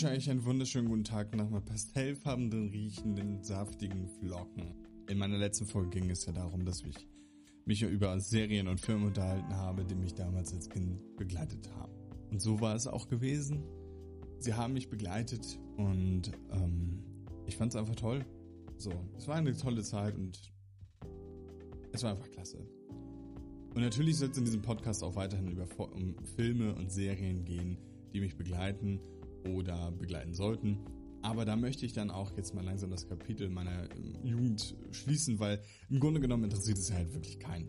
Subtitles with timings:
[0.00, 4.76] wünsche euch einen wunderschönen guten Tag nach mal pastellfarbenen, riechenden, saftigen Flocken.
[5.08, 7.08] In meiner letzten Folge ging es ja darum, dass ich
[7.64, 11.92] mich über Serien und Filme unterhalten habe, die mich damals als Kind begleitet haben.
[12.30, 13.64] Und so war es auch gewesen.
[14.38, 17.02] Sie haben mich begleitet und ähm,
[17.46, 18.24] ich fand es einfach toll.
[18.76, 20.52] So, es war eine tolle Zeit und
[21.90, 22.58] es war einfach klasse.
[23.74, 27.78] Und natürlich soll es in diesem Podcast auch weiterhin über um Filme und Serien gehen,
[28.12, 29.00] die mich begleiten
[29.54, 30.78] oder begleiten sollten.
[31.22, 35.40] Aber da möchte ich dann auch jetzt mal langsam das Kapitel meiner ähm, Jugend schließen,
[35.40, 37.68] weil im Grunde genommen interessiert es halt wirklich keinen.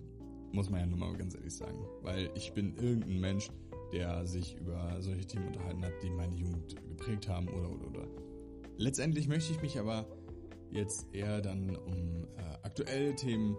[0.51, 1.79] Muss man ja nur mal ganz ehrlich sagen.
[2.01, 3.49] Weil ich bin irgendein Mensch,
[3.91, 8.07] der sich über solche Themen unterhalten hat, die meine Jugend geprägt haben oder oder oder.
[8.77, 10.07] Letztendlich möchte ich mich aber
[10.71, 13.55] jetzt eher dann um äh, aktuelle Themen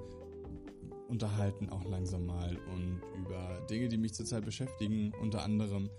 [1.08, 5.90] unterhalten, auch langsam mal und über Dinge, die mich zurzeit beschäftigen, unter anderem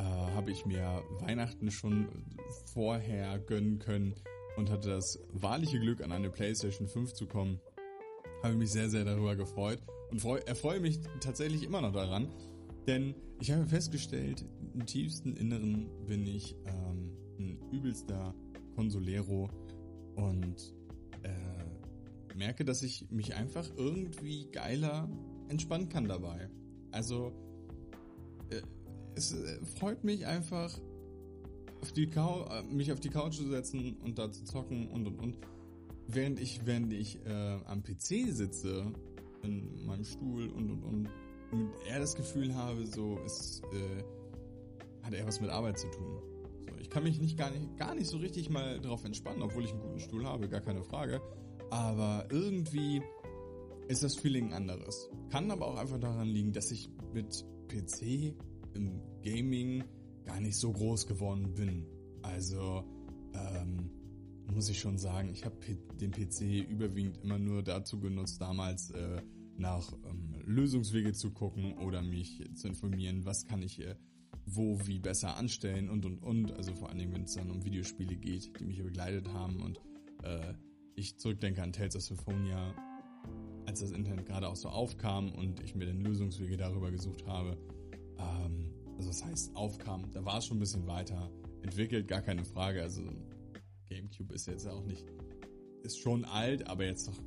[0.00, 2.08] äh, habe ich mir Weihnachten schon
[2.72, 4.14] vorher gönnen können
[4.56, 7.60] und hatte das wahrliche Glück, an eine PlayStation 5 zu kommen.
[8.42, 9.78] Habe mich sehr, sehr darüber gefreut
[10.10, 12.28] und freu, erfreue mich tatsächlich immer noch daran,
[12.86, 18.34] denn ich habe festgestellt, im tiefsten Inneren bin ich ähm, ein übelster
[18.74, 19.50] Consolero
[20.16, 20.74] und
[21.22, 25.10] äh, merke, dass ich mich einfach irgendwie geiler
[25.48, 26.48] entspannen kann dabei.
[26.90, 27.32] Also
[29.14, 30.78] es äh, freut mich einfach,
[31.80, 35.18] auf die äh, mich auf die Couch zu setzen und da zu zocken und und
[35.18, 35.38] und.
[36.06, 38.92] Während ich, während ich äh, am PC sitze,
[39.42, 41.08] in meinem Stuhl und und und,
[41.52, 44.02] und eher das Gefühl habe, so es äh,
[45.04, 46.20] hat eher was mit Arbeit zu tun.
[46.60, 49.64] So, ich kann mich nicht gar nicht gar nicht so richtig mal drauf entspannen, obwohl
[49.64, 51.20] ich einen guten Stuhl habe, gar keine Frage.
[51.70, 53.02] Aber irgendwie
[53.88, 55.08] ist das Feeling anderes.
[55.30, 58.34] Kann aber auch einfach daran liegen, dass ich mit PC
[58.74, 59.84] im Gaming
[60.24, 61.86] gar nicht so groß geworden bin.
[62.22, 62.84] Also
[63.34, 63.90] ähm,
[64.52, 65.56] muss ich schon sagen, ich habe
[66.00, 69.22] den PC überwiegend immer nur dazu genutzt, damals äh,
[69.56, 73.94] nach ähm, Lösungswege zu gucken oder mich zu informieren, was kann ich äh,
[74.46, 76.52] wo wie besser anstellen und und und.
[76.52, 79.62] Also vor allen Dingen, wenn es dann um Videospiele geht, die mich hier begleitet haben
[79.62, 79.80] und
[80.22, 80.54] äh,
[80.96, 82.74] ich zurückdenke an Tales of Symphonia,
[83.66, 87.56] als das Internet gerade auch so aufkam und ich mir den Lösungswege darüber gesucht habe
[88.20, 91.30] ähm, also das heißt aufkam, da war es schon ein bisschen weiter
[91.62, 92.82] entwickelt, gar keine Frage.
[92.82, 93.02] Also
[93.88, 95.06] GameCube ist jetzt auch nicht,
[95.82, 97.18] ist schon alt, aber jetzt noch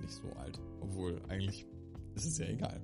[0.00, 0.60] nicht so alt.
[0.80, 1.66] Obwohl eigentlich
[2.14, 2.80] ist es ja egal.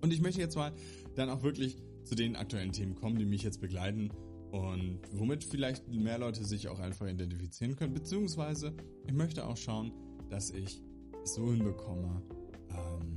[0.00, 0.72] Und ich möchte jetzt mal
[1.14, 4.10] dann auch wirklich zu den aktuellen Themen kommen, die mich jetzt begleiten
[4.52, 8.72] und womit vielleicht mehr Leute sich auch einfach identifizieren können, beziehungsweise
[9.06, 9.92] ich möchte auch schauen,
[10.30, 10.80] dass ich
[11.24, 12.22] es so hinbekomme,
[12.70, 13.15] ähm,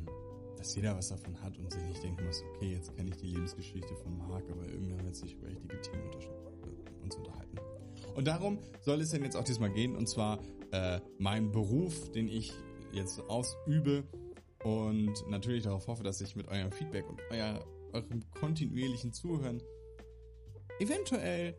[0.60, 3.28] dass jeder was davon hat und sich nicht denken muss, okay, jetzt kenne ich die
[3.28, 7.58] Lebensgeschichte von Marc, aber irgendwann wird sich über richtige Themen äh, uns unterhalten.
[8.14, 10.40] Und darum soll es denn jetzt auch diesmal gehen, und zwar
[10.72, 12.52] äh, mein Beruf, den ich
[12.92, 14.04] jetzt ausübe
[14.66, 19.64] und natürlich darauf hoffe, dass ich mit eurem Feedback und euer, eurem kontinuierlichen Zuhören
[20.80, 21.56] eventuell,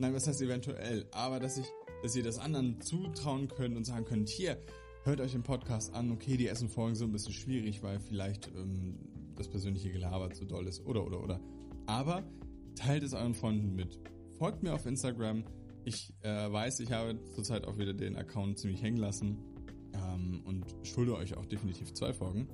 [0.00, 1.66] nein, was heißt eventuell, aber dass ich,
[2.02, 4.60] dass ihr das anderen zutrauen könnt und sagen könnt, hier,
[5.08, 6.12] hört euch den Podcast an.
[6.12, 8.98] Okay, die ersten Folgen sind ein bisschen schwierig, weil vielleicht ähm,
[9.36, 11.40] das persönliche Gelaber zu doll ist oder oder oder.
[11.86, 12.22] Aber
[12.76, 13.98] teilt es euren Freunden mit.
[14.38, 15.44] Folgt mir auf Instagram.
[15.84, 19.38] Ich äh, weiß, ich habe zurzeit auch wieder den Account ziemlich hängen lassen
[19.94, 22.46] ähm, und schulde euch auch definitiv zwei Folgen.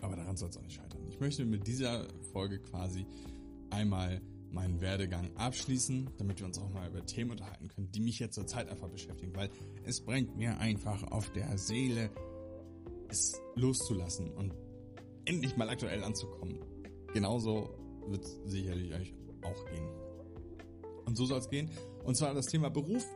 [0.00, 1.06] Aber daran soll es auch nicht scheitern.
[1.08, 3.06] Ich möchte mit dieser Folge quasi
[3.70, 4.20] einmal
[4.52, 8.34] meinen Werdegang abschließen, damit wir uns auch mal über Themen unterhalten können, die mich jetzt
[8.34, 9.50] zur Zeit einfach beschäftigen, weil
[9.84, 12.10] es brennt mir einfach auf der Seele,
[13.08, 14.54] es loszulassen und
[15.24, 16.58] endlich mal aktuell anzukommen.
[17.12, 17.70] Genauso
[18.08, 19.88] wird es sicherlich euch auch gehen.
[21.04, 21.70] Und so soll es gehen.
[22.04, 23.06] Und zwar das Thema Beruf.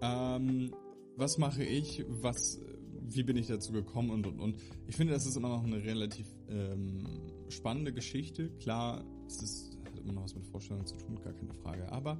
[0.00, 0.72] Ähm,
[1.16, 2.04] was mache ich?
[2.08, 2.60] Was,
[3.02, 4.56] wie bin ich dazu gekommen und und und.
[4.86, 7.06] Ich finde, das ist immer noch eine relativ ähm,
[7.48, 8.50] spannende Geschichte.
[8.58, 9.75] Klar, es ist
[10.06, 11.90] immer noch was mit Vorstellungen zu tun, gar keine Frage.
[11.90, 12.18] Aber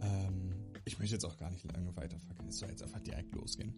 [0.00, 2.48] ähm, ich möchte jetzt auch gar nicht lange weiter verkennen.
[2.48, 3.74] Es soll jetzt einfach direkt losgehen.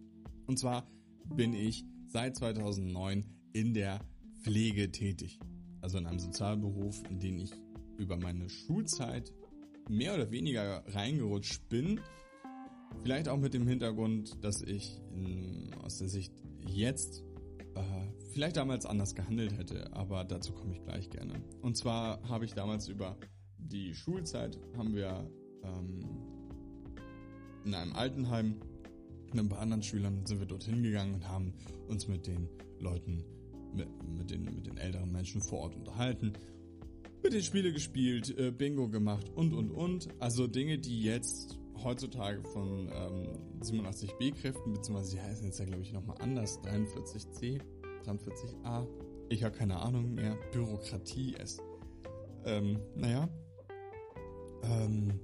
[0.46, 0.86] Und zwar
[1.34, 4.00] bin ich seit 2009 in der
[4.42, 5.40] Pflege tätig.
[5.80, 7.52] Also in einem Sozialberuf, in den ich
[7.98, 9.32] über meine Schulzeit
[9.88, 12.00] mehr oder weniger reingerutscht bin.
[13.02, 16.32] Vielleicht auch mit dem Hintergrund, dass ich in, aus der Sicht
[16.66, 17.24] jetzt
[17.74, 17.82] äh,
[18.32, 21.34] vielleicht damals anders gehandelt hätte, aber dazu komme ich gleich gerne.
[21.60, 23.16] Und zwar habe ich damals über
[23.58, 25.30] die Schulzeit haben wir
[25.62, 26.00] ähm,
[27.64, 28.60] in einem Altenheim
[29.32, 31.54] mit ein paar anderen Schülern sind wir dorthin gegangen und haben
[31.88, 32.48] uns mit den
[32.78, 33.24] Leuten,
[33.74, 36.34] mit, mit, den, mit den älteren Menschen vor Ort unterhalten.
[37.22, 40.08] mit den Spiele gespielt, äh, Bingo gemacht und und und.
[40.18, 43.28] Also Dinge, die jetzt heutzutage von ähm,
[43.60, 47.60] 87b-Kräften, beziehungsweise die heißen jetzt ja glaube ich nochmal anders, 43c,
[48.04, 48.86] 43a,
[49.28, 51.62] ich habe keine Ahnung mehr, Bürokratie ist.
[52.44, 53.28] Ähm, naja.
[54.64, 55.20] Ähm,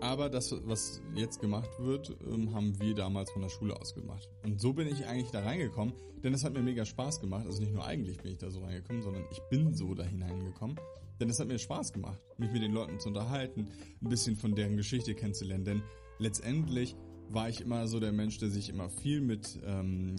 [0.00, 4.28] aber das, was jetzt gemacht wird, ähm, haben wir damals von der Schule aus gemacht.
[4.42, 7.46] Und so bin ich eigentlich da reingekommen, denn es hat mir mega Spaß gemacht.
[7.46, 10.76] Also nicht nur eigentlich bin ich da so reingekommen, sondern ich bin so da hineingekommen.
[11.20, 13.68] Denn es hat mir Spaß gemacht, mich mit den Leuten zu unterhalten,
[14.02, 15.64] ein bisschen von deren Geschichte kennenzulernen.
[15.64, 15.82] Denn
[16.18, 16.96] letztendlich
[17.28, 20.16] war ich immer so der Mensch, der sich immer viel mit, ähm,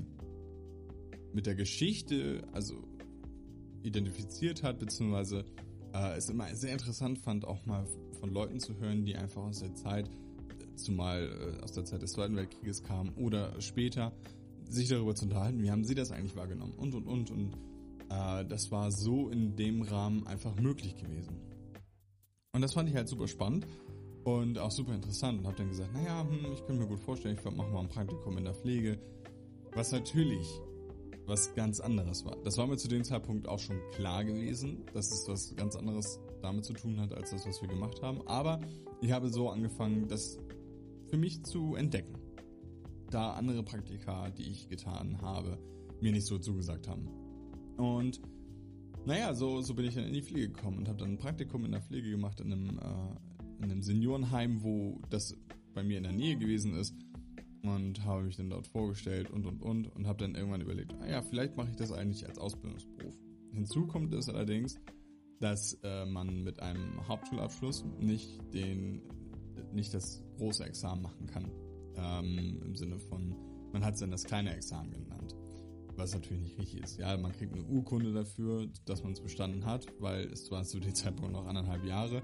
[1.33, 2.75] mit der Geschichte, also
[3.83, 5.45] identifiziert hat, beziehungsweise
[5.93, 7.85] äh, es immer sehr interessant fand, auch mal
[8.19, 10.09] von Leuten zu hören, die einfach aus der Zeit,
[10.75, 14.13] zumal äh, aus der Zeit des Zweiten Weltkrieges kamen oder später,
[14.67, 17.57] sich darüber zu unterhalten, wie haben sie das eigentlich wahrgenommen und und und und
[18.09, 21.39] äh, das war so in dem Rahmen einfach möglich gewesen.
[22.53, 23.67] Und das fand ich halt super spannend
[24.23, 27.37] und auch super interessant und habe dann gesagt, naja, hm, ich könnte mir gut vorstellen,
[27.37, 28.97] ich mache mal ein Praktikum in der Pflege,
[29.73, 30.47] was natürlich
[31.27, 32.37] was ganz anderes war.
[32.43, 36.19] Das war mir zu dem Zeitpunkt auch schon klar gewesen, dass es was ganz anderes
[36.41, 38.25] damit zu tun hat, als das, was wir gemacht haben.
[38.27, 38.61] Aber
[39.01, 40.37] ich habe so angefangen, das
[41.09, 42.15] für mich zu entdecken.
[43.09, 45.57] Da andere Praktika, die ich getan habe,
[46.01, 47.09] mir nicht so zugesagt haben.
[47.77, 48.21] Und
[49.05, 51.65] naja, so, so bin ich dann in die Pflege gekommen und habe dann ein Praktikum
[51.65, 55.35] in der Pflege gemacht in einem, äh, in einem Seniorenheim, wo das
[55.73, 56.95] bei mir in der Nähe gewesen ist
[57.61, 61.07] und habe mich dann dort vorgestellt und und und und habe dann irgendwann überlegt, ah
[61.07, 63.15] ja, vielleicht mache ich das eigentlich als Ausbildungsberuf.
[63.51, 64.79] Hinzu kommt es allerdings,
[65.39, 69.01] dass äh, man mit einem Hauptschulabschluss nicht den
[69.73, 71.51] nicht das große Examen machen kann.
[71.95, 73.35] Ähm, Im Sinne von,
[73.71, 75.34] man hat es dann das kleine Examen genannt.
[75.97, 76.99] Was natürlich nicht richtig ist.
[76.99, 80.79] Ja, man kriegt eine Urkunde dafür, dass man es bestanden hat, weil es war zu
[80.79, 82.21] dem Zeitpunkt noch anderthalb Jahre.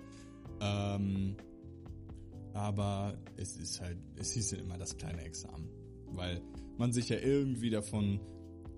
[0.60, 1.38] Ähm,
[2.54, 5.70] aber es ist halt, es hieß ja immer das kleine Examen,
[6.08, 6.42] weil
[6.78, 8.20] man sich ja irgendwie davon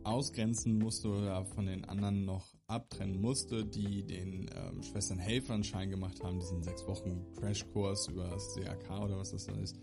[0.03, 6.21] ausgrenzen musste oder von den anderen noch abtrennen musste, die den ähm, Schwestern Helfernschein gemacht
[6.23, 9.79] haben, diesen sechs Wochen Crashkurs über das CAK oder was das dann ist,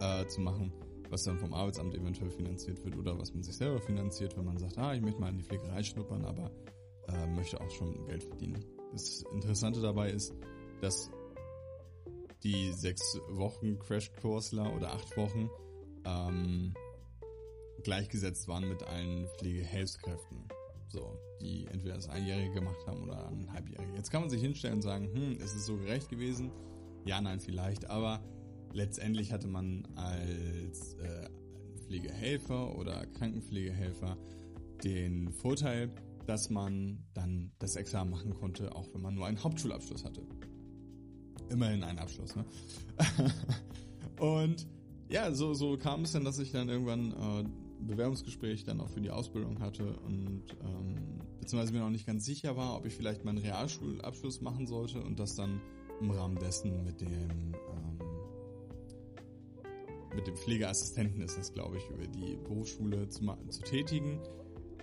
[0.00, 0.72] äh, zu machen,
[1.12, 4.56] was dann vom Arbeitsamt eventuell finanziert wird oder was man sich selber finanziert, wenn man
[4.56, 6.50] sagt, ah, ich möchte mal in die Pflegerei schnuppern, aber
[7.08, 8.64] äh, möchte auch schon Geld verdienen.
[8.92, 10.34] Das Interessante dabei ist,
[10.80, 11.10] dass
[12.42, 15.50] die sechs Wochen Crashkursler oder acht Wochen
[16.04, 16.74] ähm,
[17.84, 20.48] gleichgesetzt waren mit allen Pflegehelfskräften.
[20.88, 23.94] So, die entweder das Einjährige gemacht haben oder ein Halbjährige.
[23.96, 26.50] Jetzt kann man sich hinstellen und sagen, hm, ist es so gerecht gewesen?
[27.04, 28.22] Ja, nein, vielleicht, aber
[28.72, 31.28] letztendlich hatte man als äh,
[31.86, 34.16] Pflegehelfer oder Krankenpflegehelfer
[34.84, 35.90] den Vorteil,
[36.26, 40.22] dass man dann das Examen machen konnte, auch wenn man nur einen Hauptschulabschluss hatte
[41.52, 42.44] immerhin ein Abschluss, ne?
[44.20, 44.66] und
[45.08, 47.44] ja, so, so kam es dann, dass ich dann irgendwann äh,
[47.86, 52.56] Bewerbungsgespräch dann auch für die Ausbildung hatte und ähm, beziehungsweise mir noch nicht ganz sicher
[52.56, 55.60] war, ob ich vielleicht meinen Realschulabschluss machen sollte und das dann
[56.00, 57.54] im Rahmen dessen mit dem ähm,
[60.14, 64.20] mit dem Pflegeassistenten ist das, glaube ich, über die Berufsschule zu, zu tätigen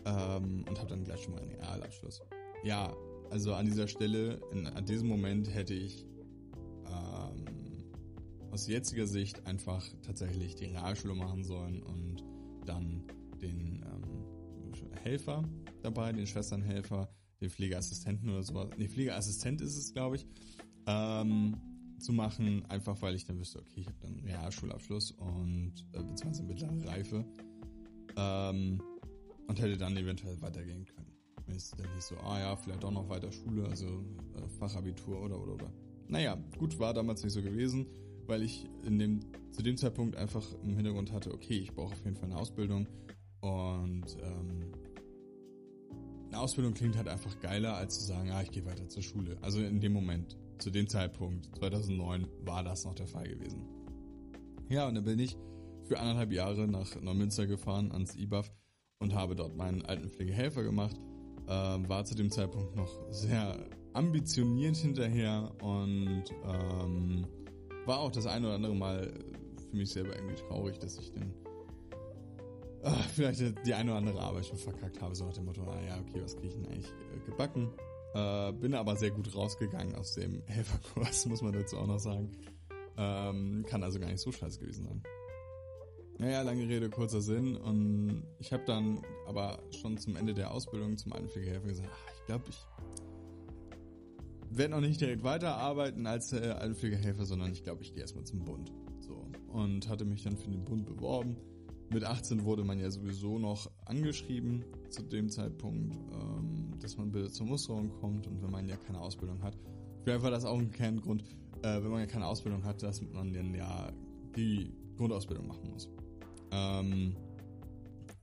[0.05, 2.21] ähm, und habe dann gleich schon mal einen Realabschluss.
[2.63, 2.93] Ja,
[3.29, 6.05] also an dieser Stelle, in, an diesem Moment hätte ich
[8.59, 12.23] aus jetziger Sicht einfach tatsächlich die Realschule machen sollen und
[12.65, 13.03] dann
[13.41, 15.43] den ähm, Helfer
[15.81, 17.09] dabei, den Schwesternhelfer,
[17.41, 18.69] den Pflegeassistenten oder sowas.
[18.77, 20.25] Nee, Pflegeassistent ist es, glaube ich,
[20.87, 21.55] ähm,
[21.99, 26.43] zu machen, einfach weil ich dann wüsste, okay, ich habe dann Realschulabschluss und äh, beziehungsweise
[26.43, 27.25] mittlere Reife
[28.17, 28.81] ähm,
[29.47, 31.13] und hätte dann eventuell weitergehen können.
[31.45, 35.21] Wenn es dann nicht so, ah ja, vielleicht auch noch weiter Schule, also äh, Fachabitur
[35.21, 35.73] oder oder oder.
[36.07, 37.85] Naja, gut, war damals nicht so gewesen
[38.29, 39.19] weil ich in dem,
[39.51, 42.87] zu dem Zeitpunkt einfach im Hintergrund hatte, okay, ich brauche auf jeden Fall eine Ausbildung
[43.41, 44.71] und ähm,
[46.29, 49.37] eine Ausbildung klingt halt einfach geiler, als zu sagen, ah, ich gehe weiter zur Schule.
[49.41, 53.65] Also in dem Moment, zu dem Zeitpunkt, 2009, war das noch der Fall gewesen.
[54.69, 55.35] Ja, und dann bin ich
[55.85, 58.51] für anderthalb Jahre nach Neumünster gefahren ans IBAF
[58.99, 60.95] und habe dort meinen Altenpflegehelfer gemacht.
[61.47, 63.57] Äh, war zu dem Zeitpunkt noch sehr
[63.93, 67.25] ambitioniert hinterher und ähm,
[67.87, 69.11] war auch das eine oder andere Mal
[69.71, 71.33] für mich selber irgendwie traurig, dass ich dann
[72.83, 75.81] ach, vielleicht die eine oder andere Arbeit schon verkackt habe, so nach dem Motto, ah
[75.85, 77.69] ja, okay, was kriege ich denn eigentlich äh, gebacken?
[78.13, 82.31] Äh, bin aber sehr gut rausgegangen aus dem Helferkurs, muss man dazu auch noch sagen.
[82.97, 85.03] Ähm, kann also gar nicht so scheiße gewesen sein.
[86.17, 87.55] Naja, lange Rede, kurzer Sinn.
[87.55, 92.25] Und ich habe dann aber schon zum Ende der Ausbildung zum Altenpflegehelfer gesagt, ach, ich
[92.25, 92.67] glaube, ich
[94.49, 98.43] werde noch nicht direkt weiterarbeiten als äh, Altenpflegehelfer, sondern ich glaube, ich gehe erstmal zum
[98.43, 98.73] Bund.
[98.99, 99.27] So.
[99.47, 101.37] Und hatte mich dann für den Bund beworben.
[101.91, 107.31] Mit 18 wurde man ja sowieso noch angeschrieben zu dem Zeitpunkt, ähm, dass man bitte
[107.31, 109.57] zur Musterung kommt und wenn man ja keine Ausbildung hat.
[110.03, 111.23] Vielleicht war das auch ein Kerngrund,
[111.63, 113.91] äh, wenn man ja keine Ausbildung hat, dass man dann ja
[114.35, 115.89] die Grundausbildung machen muss.
[116.51, 117.15] Ähm,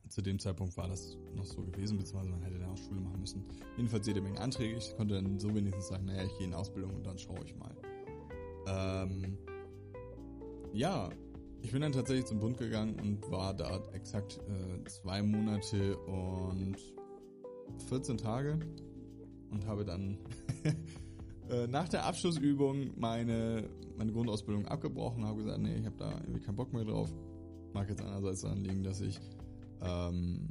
[0.08, 3.20] zu dem Zeitpunkt war das noch so gewesen, beziehungsweise man hätte dann auch Schule machen
[3.20, 3.44] müssen.
[3.76, 4.76] Jedenfalls jede Menge Anträge.
[4.76, 7.54] Ich konnte dann so wenigstens sagen, naja, ich gehe in Ausbildung und dann schaue ich
[7.56, 7.74] mal.
[8.68, 9.36] Ähm,
[10.72, 11.10] ja,
[11.66, 16.76] ich bin dann tatsächlich zum Bund gegangen und war da exakt äh, zwei Monate und
[17.88, 18.60] 14 Tage
[19.50, 20.16] und habe dann
[21.50, 23.68] äh, nach der Abschlussübung meine,
[23.98, 27.12] meine Grundausbildung abgebrochen, habe gesagt, nee, ich habe da irgendwie keinen Bock mehr drauf.
[27.72, 29.18] Mag jetzt einerseits daran liegen, dass ich
[29.82, 30.50] ähm,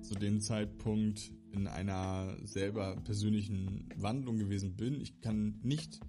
[0.00, 5.02] zu dem Zeitpunkt in einer selber persönlichen Wandlung gewesen bin.
[5.02, 6.00] Ich kann nicht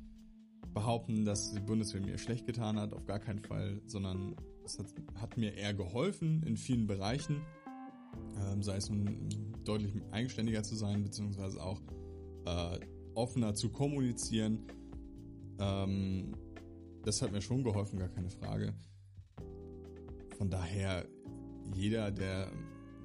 [0.73, 4.87] behaupten, dass die Bundeswehr mir schlecht getan hat, auf gar keinen Fall, sondern es hat,
[5.15, 7.41] hat mir eher geholfen in vielen Bereichen,
[8.37, 9.29] ähm, sei es nun
[9.65, 11.81] deutlich eigenständiger zu sein, beziehungsweise auch
[12.45, 12.79] äh,
[13.15, 14.59] offener zu kommunizieren.
[15.59, 16.35] Ähm,
[17.03, 18.73] das hat mir schon geholfen, gar keine Frage.
[20.37, 21.05] Von daher,
[21.73, 22.51] jeder, der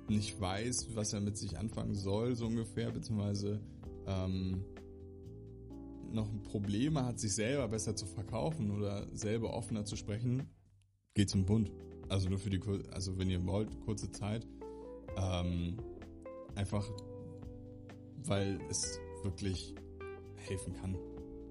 [0.08, 3.60] nicht weiß, was er mit sich anfangen soll, so ungefähr, beziehungsweise
[4.06, 4.64] ähm,
[6.14, 10.48] noch Probleme hat, sich selber besser zu verkaufen oder selber offener zu sprechen,
[11.14, 11.70] geht zum Bund.
[12.08, 12.60] Also nur für die,
[12.92, 14.46] also wenn ihr wollt, kurze Zeit.
[15.16, 15.76] Ähm,
[16.54, 16.88] einfach,
[18.24, 19.74] weil es wirklich
[20.36, 20.96] helfen kann.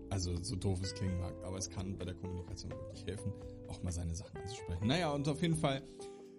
[0.09, 3.33] Also so doof es klingen mag, aber es kann bei der Kommunikation wirklich helfen,
[3.67, 4.85] auch mal seine Sachen anzusprechen.
[4.85, 5.81] Naja, und auf jeden Fall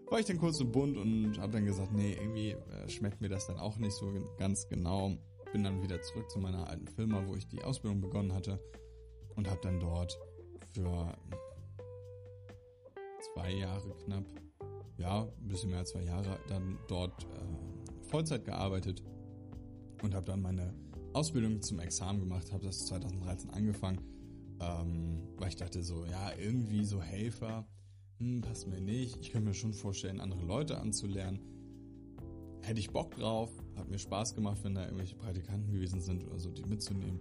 [0.06, 3.28] war ich dann kurz im Bund und habe dann gesagt, nee, irgendwie äh, schmeckt mir
[3.28, 5.16] das dann auch nicht so ganz genau.
[5.54, 8.58] Bin dann wieder zurück zu meiner alten Firma, wo ich die Ausbildung begonnen hatte
[9.37, 10.18] und habe dann dort
[10.73, 11.16] für
[13.32, 14.25] zwei Jahre knapp,
[14.99, 19.04] ja, ein bisschen mehr als zwei Jahre, dann dort äh, Vollzeit gearbeitet
[20.02, 20.75] und habe dann meine
[21.12, 24.00] Ausbildung zum Examen gemacht, habe das 2013 angefangen,
[24.58, 27.64] ähm, weil ich dachte so, ja, irgendwie so Helfer,
[28.18, 29.20] hm, passt mir nicht.
[29.20, 31.38] Ich könnte mir schon vorstellen, andere Leute anzulernen.
[32.64, 36.38] Hätte ich Bock drauf, hat mir Spaß gemacht, wenn da irgendwelche Praktikanten gewesen sind oder
[36.38, 37.21] so, die mitzunehmen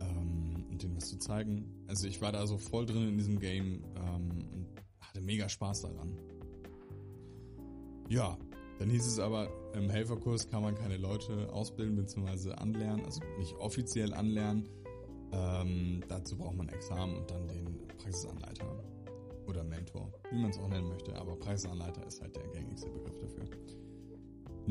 [0.00, 1.64] ähm, und denen was zu zeigen.
[1.86, 4.66] Also ich war da so voll drin in diesem Game ähm, und
[5.00, 6.18] hatte mega Spaß daran.
[8.10, 8.36] Ja,
[8.78, 12.52] dann hieß es aber, im Helferkurs kann man keine Leute ausbilden bzw.
[12.52, 14.68] anlernen, also nicht offiziell anlernen.
[15.32, 18.66] Ähm, dazu braucht man Examen und dann den Praxisanleiter
[19.46, 23.18] oder Mentor, wie man es auch nennen möchte, aber Praxisanleiter ist halt der gängigste Begriff
[23.18, 23.44] dafür.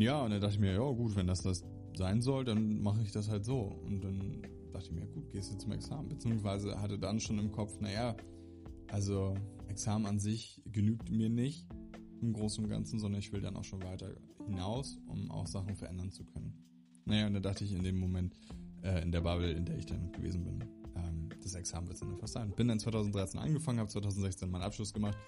[0.02, 1.64] Ja, und dann dachte ich mir, ja gut, wenn das das
[1.96, 3.60] sein soll, dann mache ich das halt so.
[3.86, 4.42] Und dann
[4.74, 6.10] dachte ich mir, gut, gehst du zum Examen.
[6.10, 8.18] Beziehungsweise hatte dann schon im Kopf, naja,
[8.90, 9.36] also
[9.68, 11.68] Examen an sich genügt mir nicht
[12.20, 14.16] im Großen und Ganzen, sondern ich will dann auch schon weiter
[14.48, 16.52] hinaus, um auch Sachen verändern zu können.
[17.06, 18.34] Naja, und da dachte ich in dem Moment,
[18.82, 20.64] äh, in der Bubble, in der ich dann gewesen bin,
[20.96, 22.52] ähm, das Examen wird es dann fast sein.
[22.56, 25.20] Bin dann 2013 angefangen, habe 2016 meinen Abschluss gemacht,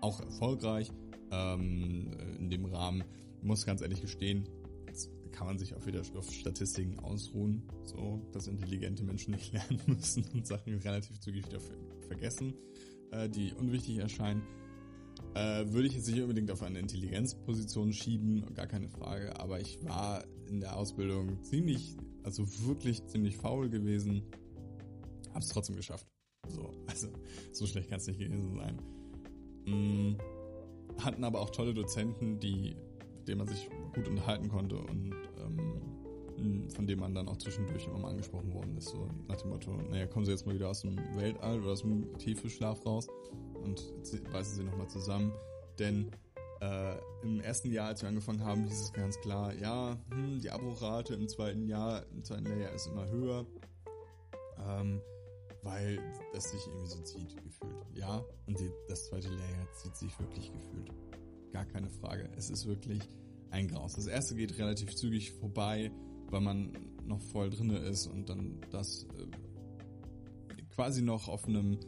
[0.00, 0.90] auch erfolgreich.
[1.30, 3.04] Ähm, in dem Rahmen
[3.42, 4.48] muss ganz ehrlich gestehen,
[4.86, 9.80] jetzt kann man sich auch wieder auf Statistiken ausruhen, so dass intelligente Menschen nicht lernen
[9.86, 11.60] müssen und Sachen relativ zügig wieder
[12.06, 12.54] vergessen,
[13.12, 14.42] äh, die unwichtig erscheinen.
[15.34, 19.78] Äh, würde ich jetzt nicht unbedingt auf eine Intelligenzposition schieben, gar keine Frage, aber ich
[19.84, 24.22] war in der Ausbildung ziemlich, also wirklich ziemlich faul gewesen,
[25.32, 26.06] hab's trotzdem geschafft.
[26.48, 27.08] So, also
[27.52, 28.78] so schlecht kann es nicht gewesen sein.
[29.66, 30.16] Mhm.
[30.98, 32.76] Hatten aber auch tolle Dozenten, die,
[33.16, 35.80] mit denen man sich gut unterhalten konnte und ähm,
[36.70, 39.72] von denen man dann auch zwischendurch immer mal angesprochen worden ist, so nach dem Motto,
[39.90, 43.08] naja, kommen Sie jetzt mal wieder aus dem Weltall oder aus dem Tiefschlaf raus
[43.62, 43.92] und
[44.32, 45.32] beißen sie nochmal zusammen.
[45.78, 46.10] Denn
[46.60, 50.50] äh, im ersten Jahr, als wir angefangen haben, hieß es ganz klar, ja, hm, die
[50.50, 53.46] Abbruchrate im zweiten Jahr, im zweiten Layer ist immer höher,
[54.66, 55.00] ähm,
[55.62, 56.00] weil
[56.32, 57.86] das sich irgendwie so zieht, gefühlt.
[57.94, 60.90] Ja, und die, das zweite Layer zieht sich wirklich gefühlt.
[61.52, 62.30] Gar keine Frage.
[62.36, 63.02] Es ist wirklich
[63.50, 63.94] ein Graus.
[63.94, 65.90] Das erste geht relativ zügig vorbei,
[66.28, 66.72] weil man
[67.04, 69.26] noch voll drinne ist und dann das äh,
[70.74, 71.78] quasi noch auf einem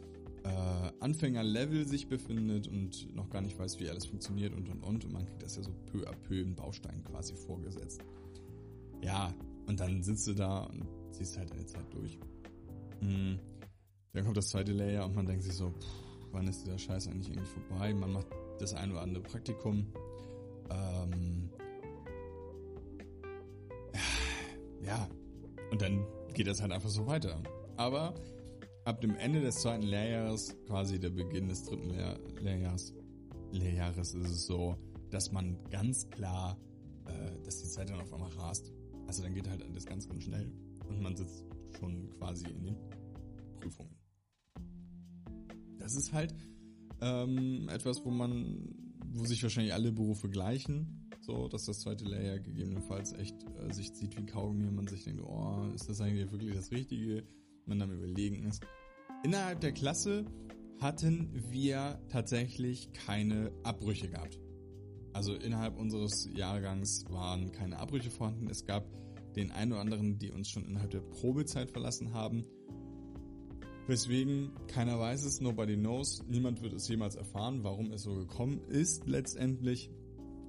[0.44, 5.04] äh, Anfängerlevel sich befindet und noch gar nicht weiß, wie alles funktioniert und und und.
[5.04, 8.02] Und man kriegt das ja so peu à peu in Baustein quasi vorgesetzt.
[9.02, 9.32] Ja,
[9.66, 12.18] und dann sitzt du da und ziehst halt deine Zeit durch.
[13.00, 13.38] Mhm.
[14.12, 15.86] Dann kommt das zweite Layer und man denkt sich so, pff,
[16.32, 17.94] wann ist dieser Scheiß eigentlich irgendwie vorbei?
[17.94, 18.26] Man macht
[18.58, 19.86] das ein oder andere Praktikum.
[20.70, 21.50] Ähm,
[24.84, 25.08] ja,
[25.70, 27.42] und dann geht das halt einfach so weiter.
[27.76, 28.14] Aber
[28.84, 32.94] ab dem Ende des zweiten Lehrjahres, quasi der Beginn des dritten Lehr Lehrjahres,
[33.50, 34.76] Lehrjahres ist es so,
[35.10, 36.58] dass man ganz klar,
[37.06, 38.72] äh, dass die Zeit dann auf einmal rast.
[39.06, 40.52] Also dann geht halt alles ganz, ganz schnell.
[40.86, 41.44] Und man sitzt
[41.78, 42.76] schon quasi in den
[43.58, 44.01] Prüfungen.
[45.82, 46.34] Das ist halt
[47.00, 48.74] ähm, etwas, wo man,
[49.06, 51.08] wo sich wahrscheinlich alle Berufe gleichen.
[51.20, 55.04] So, dass das zweite Layer gegebenenfalls echt äh, sich zieht wie Kaugummi und man sich
[55.04, 57.24] denkt, oh, ist das eigentlich wirklich das Richtige?
[57.66, 58.64] Man dann überlegen ist.
[59.22, 60.24] Innerhalb der Klasse
[60.80, 64.40] hatten wir tatsächlich keine Abbrüche gehabt.
[65.12, 68.48] Also innerhalb unseres Jahrgangs waren keine Abbrüche vorhanden.
[68.48, 68.84] Es gab
[69.36, 72.44] den einen oder anderen, die uns schon innerhalb der Probezeit verlassen haben.
[73.86, 76.22] Weswegen keiner weiß es, nobody knows.
[76.28, 79.90] Niemand wird es jemals erfahren, warum es so gekommen ist letztendlich.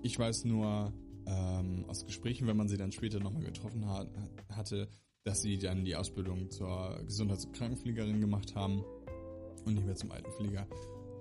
[0.03, 0.93] Ich weiß nur
[1.25, 4.07] ähm, aus Gesprächen, wenn man sie dann später nochmal getroffen hat,
[4.49, 4.87] hatte,
[5.23, 8.83] dass sie dann die Ausbildung zur Gesundheits- und Krankenpflegerin gemacht haben
[9.65, 10.67] und nicht mehr zum Altenpfleger,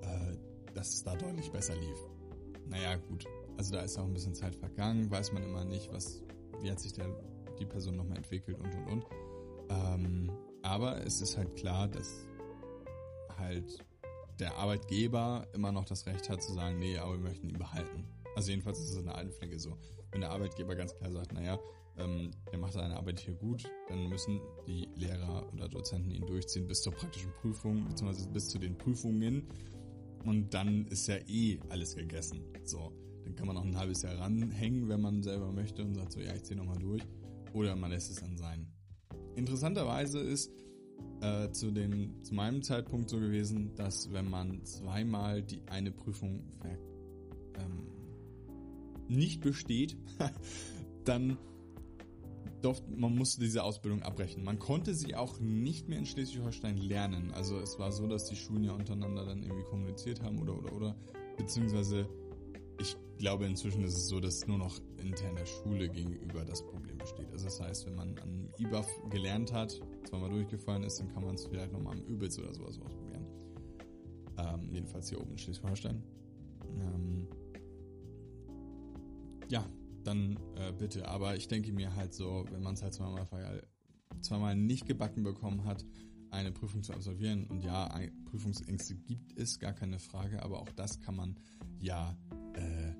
[0.02, 0.36] äh,
[0.74, 1.98] dass es da deutlich besser lief.
[2.68, 3.24] Naja, gut.
[3.56, 6.22] Also da ist auch ein bisschen Zeit vergangen, weiß man immer nicht, was,
[6.60, 7.06] wie hat sich der,
[7.58, 9.06] die Person nochmal entwickelt und und und.
[9.70, 10.30] Ähm,
[10.62, 12.26] aber es ist halt klar, dass
[13.38, 13.84] halt
[14.38, 18.06] der Arbeitgeber immer noch das Recht hat zu sagen, nee, aber wir möchten ihn behalten.
[18.34, 19.76] Also jedenfalls ist es in der Altenpflege so.
[20.10, 21.58] Wenn der Arbeitgeber ganz klar sagt, naja,
[21.98, 26.66] ähm, der macht seine Arbeit hier gut, dann müssen die Lehrer oder Dozenten ihn durchziehen
[26.66, 29.48] bis zur praktischen Prüfung, beziehungsweise bis zu den Prüfungen.
[30.24, 32.42] Und dann ist ja eh alles gegessen.
[32.64, 32.92] So,
[33.24, 36.20] dann kann man auch ein halbes Jahr ranhängen, wenn man selber möchte und sagt so,
[36.20, 37.02] ja, ich ziehe nochmal durch.
[37.52, 38.71] Oder man lässt es dann sein.
[39.34, 40.52] Interessanterweise ist
[41.20, 46.44] äh, zu, dem, zu meinem Zeitpunkt so gewesen, dass wenn man zweimal die eine Prüfung
[47.54, 47.86] ähm,
[49.08, 49.96] nicht besteht,
[51.04, 51.38] dann
[52.62, 54.44] doch, man musste diese Ausbildung abbrechen.
[54.44, 57.32] Man konnte sie auch nicht mehr in Schleswig-Holstein lernen.
[57.34, 60.72] Also es war so, dass die Schulen ja untereinander dann irgendwie kommuniziert haben oder oder
[60.72, 60.96] oder.
[61.36, 62.08] Beziehungsweise
[62.80, 66.98] ich glaube inzwischen ist es so, dass nur noch intern der Schule gegenüber das Problem
[66.98, 67.30] besteht.
[67.32, 71.34] Also das heißt, wenn man an IBAF gelernt hat, zweimal durchgefallen ist, dann kann man
[71.34, 73.26] es vielleicht nochmal am Übels oder sowas ausprobieren.
[74.38, 76.02] Ähm, jedenfalls hier oben in Schleswig-Holstein.
[76.80, 77.28] Ähm,
[79.48, 79.64] ja,
[80.04, 81.06] dann äh, bitte.
[81.08, 83.28] Aber ich denke mir halt so, wenn man es halt zweimal,
[84.20, 85.84] zweimal nicht gebacken bekommen hat,
[86.32, 87.44] eine Prüfung zu absolvieren.
[87.46, 91.38] Und ja, Prüfungsängste gibt es, gar keine Frage, aber auch das kann man
[91.78, 92.16] ja
[92.54, 92.94] äh,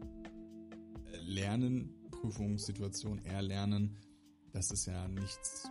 [1.25, 3.97] lernen, Prüfungssituation erlernen.
[4.53, 5.68] Das ist ja nichts,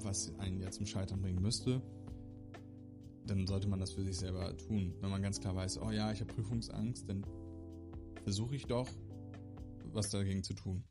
[0.00, 1.82] was einen ja zum Scheitern bringen müsste.
[3.26, 4.94] Dann sollte man das für sich selber tun.
[5.00, 7.26] Wenn man ganz klar weiß, oh ja, ich habe Prüfungsangst, dann
[8.22, 8.88] versuche ich doch
[9.92, 10.84] was dagegen zu tun.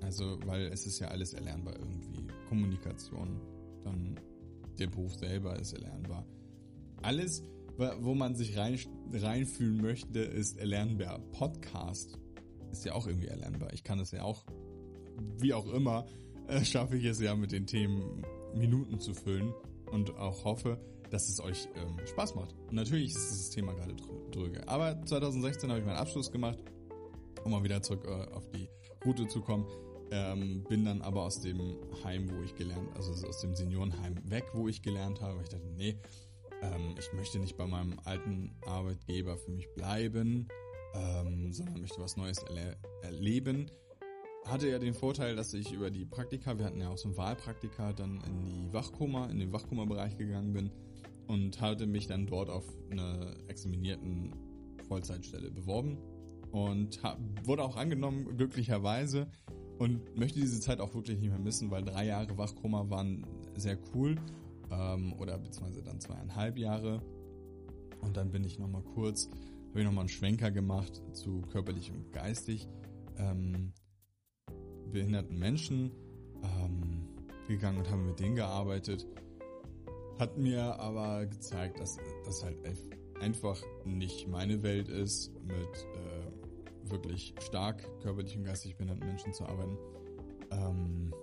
[0.00, 2.26] Also, weil es ist ja alles erlernbar irgendwie.
[2.48, 3.40] Kommunikation,
[3.82, 4.18] dann
[4.78, 6.26] der Beruf selber ist erlernbar.
[7.02, 7.42] Alles,
[8.00, 8.78] wo man sich rein,
[9.12, 11.18] reinfühlen möchte, ist erlernbar.
[11.32, 12.18] Podcast
[12.72, 13.72] ist ja auch irgendwie erlernbar.
[13.72, 14.44] Ich kann es ja auch,
[15.38, 16.06] wie auch immer,
[16.48, 19.52] äh, schaffe ich es ja mit den Themen Minuten zu füllen
[19.90, 22.54] und auch hoffe, dass es euch ähm, Spaß macht.
[22.68, 23.94] Und natürlich ist dieses Thema gerade
[24.30, 24.66] drüge.
[24.68, 26.58] Aber 2016 habe ich meinen Abschluss gemacht
[27.44, 28.68] um mal wieder zurück äh, auf die
[29.04, 29.66] Route zu kommen.
[30.10, 34.44] Ähm, bin dann aber aus dem Heim, wo ich gelernt, also aus dem Seniorenheim weg,
[34.52, 35.40] wo ich gelernt habe.
[35.42, 35.98] Ich dachte, nee,
[36.62, 40.48] ähm, ich möchte nicht bei meinem alten Arbeitgeber für mich bleiben,
[40.94, 43.70] ähm, sondern möchte was Neues erle erleben.
[44.46, 47.16] Hatte ja den Vorteil, dass ich über die Praktika, wir hatten ja auch so ein
[47.16, 50.70] Wahlpraktika, dann in die Wachkoma, in den Wachkoma-Bereich gegangen bin
[51.26, 54.34] und hatte mich dann dort auf eine examinierten
[54.86, 55.98] Vollzeitstelle beworben
[56.52, 57.00] und
[57.44, 59.26] wurde auch angenommen, glücklicherweise.
[59.78, 63.78] Und möchte diese Zeit auch wirklich nicht mehr missen, weil drei Jahre Wachkoma waren sehr
[63.94, 64.16] cool.
[64.70, 67.02] Ähm, oder beziehungsweise dann zweieinhalb Jahre.
[68.00, 69.28] Und dann bin ich nochmal kurz,
[69.70, 72.68] habe ich nochmal einen Schwenker gemacht zu körperlich und geistig
[73.18, 73.72] ähm,
[74.92, 75.90] behinderten Menschen
[76.42, 77.08] ähm,
[77.48, 79.06] gegangen und habe mit denen gearbeitet.
[80.18, 82.58] Hat mir aber gezeigt, dass das halt
[83.20, 86.13] einfach nicht meine Welt ist mit äh,
[86.90, 89.76] wirklich stark körperlich und geistig behinderten Menschen zu arbeiten.
[90.50, 91.14] Ähm,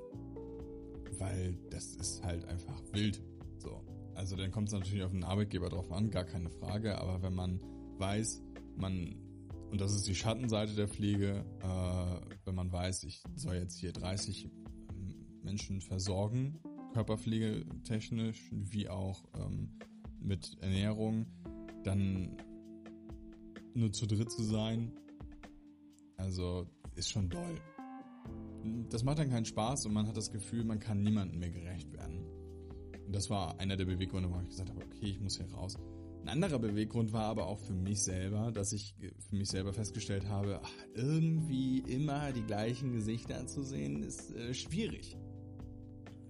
[1.17, 3.21] weil das ist halt einfach wild.
[3.57, 3.81] So.
[4.15, 6.97] Also dann kommt es natürlich auf den Arbeitgeber drauf an, gar keine Frage.
[6.99, 7.61] Aber wenn man
[7.97, 8.43] weiß,
[8.75, 9.15] man,
[9.69, 13.93] und das ist die Schattenseite der Pflege, äh, wenn man weiß, ich soll jetzt hier
[13.93, 16.59] 30 ähm, Menschen versorgen,
[16.93, 19.79] körperpflegetechnisch, wie auch ähm,
[20.19, 21.27] mit Ernährung,
[21.83, 22.37] dann
[23.73, 24.91] nur zu dritt zu sein,
[26.21, 27.55] also ist schon doll.
[28.89, 31.91] Das macht dann keinen Spaß und man hat das Gefühl, man kann niemandem mehr gerecht
[31.93, 32.25] werden.
[33.05, 35.77] Und das war einer der Beweggründe, warum ich gesagt habe, okay, ich muss hier raus.
[36.21, 38.95] Ein anderer Beweggrund war aber auch für mich selber, dass ich
[39.27, 44.53] für mich selber festgestellt habe, ach, irgendwie immer die gleichen Gesichter zu sehen, ist äh,
[44.53, 45.17] schwierig.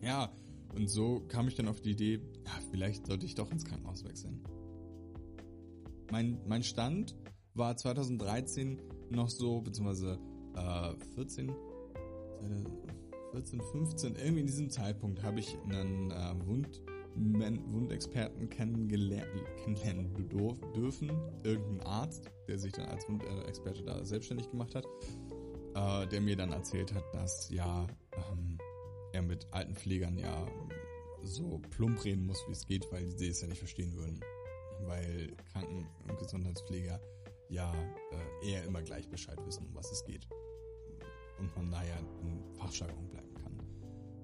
[0.01, 0.31] Ja,
[0.73, 4.05] und so kam ich dann auf die Idee, ja, vielleicht sollte ich doch ins Krankenhaus
[4.05, 4.41] wechseln.
[6.09, 7.15] Mein, mein Stand
[7.53, 10.19] war 2013 noch so, beziehungsweise
[10.55, 11.53] äh, 14,
[13.31, 16.81] 14, 15, irgendwie in diesem Zeitpunkt habe ich einen äh, Wund,
[17.15, 20.13] Wundexperten kennenlernen
[20.75, 21.11] dürfen.
[21.43, 24.85] Irgendein Arzt, der sich dann als Wundexperte da selbstständig gemacht hat,
[25.75, 28.57] äh, der mir dann erzählt hat, dass ja ähm,
[29.13, 30.45] er mit alten Pflegern ja
[31.23, 34.19] so plump reden muss, wie es geht, weil sie es ja nicht verstehen würden.
[34.85, 36.99] Weil Kranken- und Gesundheitspfleger
[37.51, 37.73] ja
[38.11, 40.27] äh, eher immer gleich Bescheid wissen, um was es geht.
[41.37, 43.57] Und man daher in Fachjargon bleiben kann.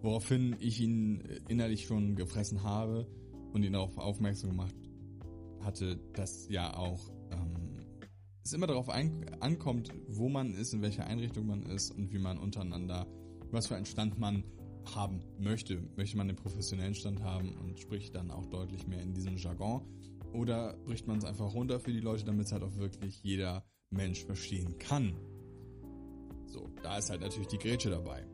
[0.01, 3.07] Woraufhin ich ihn innerlich schon gefressen habe
[3.53, 4.75] und ihn darauf aufmerksam gemacht
[5.61, 7.79] hatte, dass ja auch ähm,
[8.43, 12.37] es immer darauf ankommt, wo man ist, in welcher Einrichtung man ist und wie man
[12.37, 13.07] untereinander,
[13.51, 14.43] was für einen Stand man
[14.95, 15.81] haben möchte.
[15.97, 19.81] Möchte man den professionellen Stand haben und spricht dann auch deutlich mehr in diesem Jargon?
[20.33, 23.65] Oder bricht man es einfach runter für die Leute, damit es halt auch wirklich jeder
[23.89, 25.15] Mensch verstehen kann?
[26.45, 28.25] So, da ist halt natürlich die Grätsche dabei.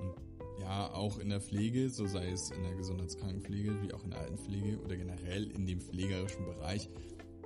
[0.00, 0.14] Und
[0.60, 4.20] ja, auch in der Pflege, so sei es in der Gesundheitskrankenpflege wie auch in der
[4.20, 6.88] Altenpflege oder generell in dem pflegerischen Bereich,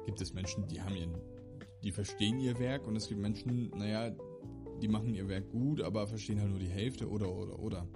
[0.05, 1.21] gibt es Menschen, die haben ihren,
[1.83, 4.15] die verstehen ihr Werk und es gibt Menschen, naja,
[4.81, 7.89] die machen ihr Werk gut, aber verstehen halt nur die Hälfte oder oder oder.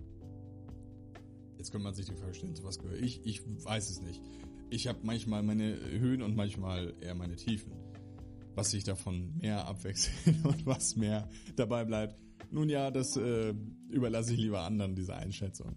[1.58, 3.24] Jetzt könnte man sich die Frage stellen, zu was gehöre ich?
[3.26, 4.22] Ich weiß es nicht.
[4.70, 7.72] Ich habe manchmal meine Höhen und manchmal eher meine Tiefen.
[8.54, 12.20] Was sich davon mehr abwechselt und was mehr dabei bleibt.
[12.52, 13.52] Nun ja, das äh,
[13.88, 15.76] überlasse ich lieber anderen, diese Einschätzung.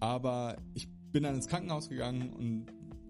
[0.00, 2.66] Aber ich bin dann ins Krankenhaus gegangen und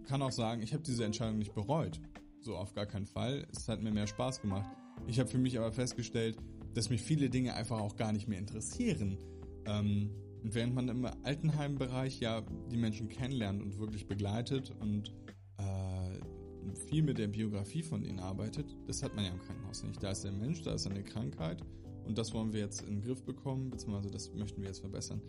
[0.06, 2.00] kann auch sagen, ich habe diese Entscheidung nicht bereut.
[2.40, 3.46] So auf gar keinen Fall.
[3.50, 4.70] Es hat mir mehr Spaß gemacht.
[5.06, 6.36] Ich habe für mich aber festgestellt,
[6.74, 9.18] dass mich viele Dinge einfach auch gar nicht mehr interessieren.
[9.66, 10.10] Ähm,
[10.42, 15.14] und während man im Altenheimbereich ja die Menschen kennenlernt und wirklich begleitet und
[15.59, 20.03] äh, viel mit der Biografie von ihnen arbeitet, das hat man ja im Krankenhaus nicht.
[20.03, 21.62] Da ist der Mensch, da ist eine Krankheit
[22.05, 25.20] und das wollen wir jetzt in den Griff bekommen, beziehungsweise das möchten wir jetzt verbessern.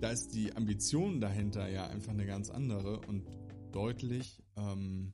[0.00, 3.24] Da ist die Ambition dahinter ja einfach eine ganz andere und
[3.72, 5.12] deutlich ähm,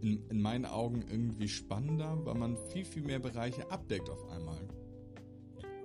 [0.00, 4.68] in, in meinen Augen irgendwie spannender, weil man viel, viel mehr Bereiche abdeckt auf einmal.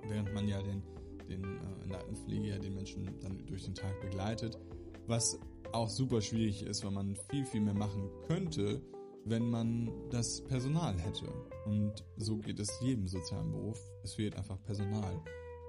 [0.08, 0.82] Während man ja den
[1.28, 4.58] den, äh, in der Altenpflege ja den Menschen dann durch den Tag begleitet,
[5.06, 5.38] was
[5.72, 8.82] auch super schwierig ist, weil man viel, viel mehr machen könnte,
[9.24, 11.26] wenn man das Personal hätte.
[11.64, 13.78] Und so geht es jedem sozialen Beruf.
[14.02, 15.20] Es fehlt einfach Personal,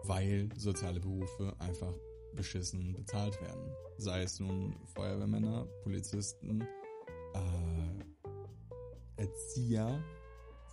[0.04, 1.94] weil soziale Berufe einfach
[2.36, 3.72] beschissen bezahlt werden.
[3.98, 6.62] Sei es nun Feuerwehrmänner, Polizisten,
[7.34, 8.04] äh,
[9.22, 10.04] Erzieher,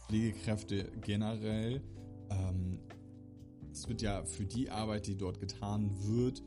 [0.07, 1.83] Pflegekräfte generell,
[2.31, 2.81] ähm,
[3.73, 6.43] es wird ja für die Arbeit, die dort getan wird,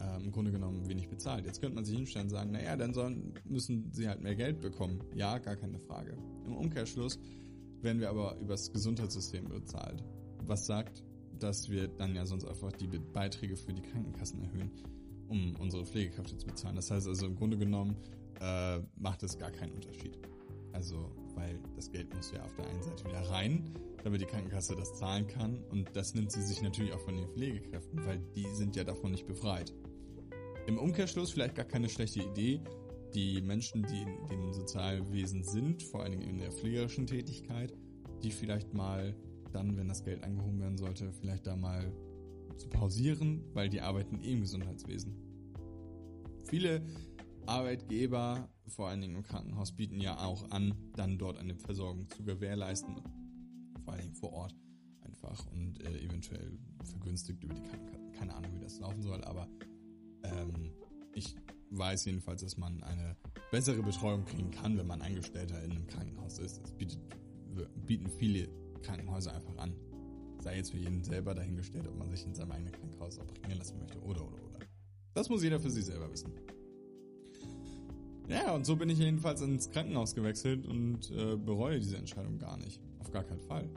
[0.00, 1.46] äh, im Grunde genommen wenig bezahlt.
[1.46, 4.60] Jetzt könnte man sich hinstellen und sagen, naja, dann sollen, müssen sie halt mehr Geld
[4.60, 5.00] bekommen.
[5.14, 6.16] Ja, gar keine Frage.
[6.44, 7.18] Im Umkehrschluss
[7.82, 10.02] werden wir aber übers Gesundheitssystem bezahlt.
[10.44, 11.02] Was sagt,
[11.38, 14.70] dass wir dann ja sonst einfach die Beiträge für die Krankenkassen erhöhen,
[15.28, 16.76] um unsere Pflegekräfte zu bezahlen.
[16.76, 17.96] Das heißt also im Grunde genommen
[18.40, 20.18] äh, macht es gar keinen Unterschied.
[20.72, 23.74] Also, weil das Geld muss ja auf der einen Seite wieder rein,
[24.06, 25.64] damit die Krankenkasse das zahlen kann.
[25.64, 29.10] Und das nimmt sie sich natürlich auch von den Pflegekräften, weil die sind ja davon
[29.10, 29.74] nicht befreit.
[30.68, 32.60] Im Umkehrschluss vielleicht gar keine schlechte Idee,
[33.14, 37.74] die Menschen, die in dem Sozialwesen sind, vor allen Dingen in der pflegerischen Tätigkeit,
[38.22, 39.16] die vielleicht mal
[39.52, 41.92] dann, wenn das Geld angehoben werden sollte, vielleicht da mal
[42.58, 45.16] zu pausieren, weil die arbeiten eh im Gesundheitswesen.
[46.44, 46.86] Viele
[47.46, 52.22] Arbeitgeber, vor allen Dingen im Krankenhaus, bieten ja auch an, dann dort eine Versorgung zu
[52.22, 53.00] gewährleisten
[53.86, 54.54] vor Dingen vor Ort
[55.00, 58.10] einfach und äh, eventuell vergünstigt über die Krankenkasse.
[58.18, 59.48] Keine Ahnung, wie das laufen soll, aber
[60.24, 60.72] ähm,
[61.14, 61.36] ich
[61.70, 63.16] weiß jedenfalls, dass man eine
[63.50, 66.60] bessere Betreuung kriegen kann, wenn man Angestellter in einem Krankenhaus ist.
[66.64, 67.00] Es bietet,
[67.86, 68.48] bieten viele
[68.82, 69.74] Krankenhäuser einfach an.
[70.40, 73.78] Sei jetzt für jeden selber dahingestellt, ob man sich in seinem eigenen Krankenhaus operieren lassen
[73.78, 74.58] möchte oder oder oder.
[75.14, 76.32] Das muss jeder für sich selber wissen.
[78.28, 82.56] Ja, und so bin ich jedenfalls ins Krankenhaus gewechselt und äh, bereue diese Entscheidung gar
[82.58, 82.80] nicht.
[83.06, 83.70] Auf gar keinen Fall.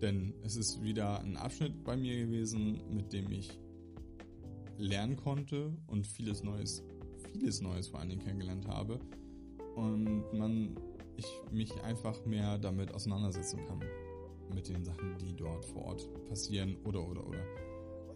[0.00, 3.60] Denn es ist wieder ein Abschnitt bei mir gewesen, mit dem ich
[4.76, 6.82] lernen konnte und vieles Neues,
[7.32, 8.98] vieles Neues vor allen Dingen kennengelernt habe.
[9.76, 10.76] Und man,
[11.16, 13.84] ich mich einfach mehr damit auseinandersetzen kann.
[14.52, 17.38] Mit den Sachen, die dort vor Ort passieren oder oder oder.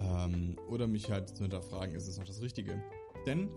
[0.01, 2.83] Ähm, oder mich halt zu hinterfragen, ist es noch das Richtige?
[3.25, 3.49] Denn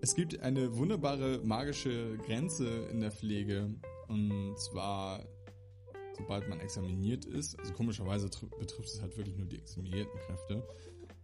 [0.00, 3.72] Es gibt eine wunderbare magische Grenze in der Pflege
[4.08, 5.24] und zwar
[6.16, 10.62] sobald man examiniert ist, also komischerweise betrifft es halt wirklich nur die examinierten Kräfte,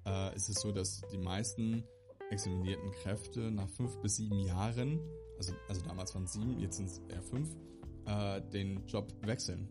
[0.06, 1.84] äh, ist es so, dass die meisten
[2.30, 5.00] examinierten Kräfte nach fünf bis sieben Jahren,
[5.36, 7.48] also, also damals waren es sieben, jetzt sind es eher fünf,
[8.06, 9.68] äh, den Job wechseln.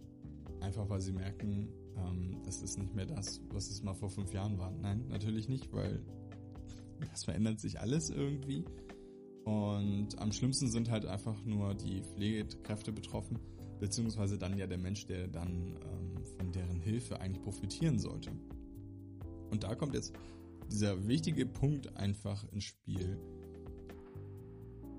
[0.62, 4.34] Einfach weil sie merken, ähm, das ist nicht mehr das, was es mal vor fünf
[4.34, 4.72] Jahren war.
[4.72, 6.04] Nein, natürlich nicht, weil
[7.12, 8.66] das verändert sich alles irgendwie.
[9.46, 13.40] Und am schlimmsten sind halt einfach nur die Pflegekräfte betroffen,
[13.80, 18.32] beziehungsweise dann ja der Mensch, der dann ähm, von deren Hilfe eigentlich profitieren sollte.
[19.50, 20.14] Und da kommt jetzt
[20.72, 23.18] dieser wichtige Punkt einfach ins Spiel.